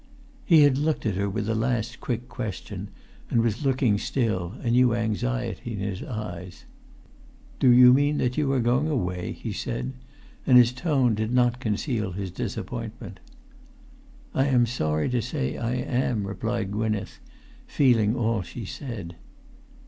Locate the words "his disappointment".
12.13-13.19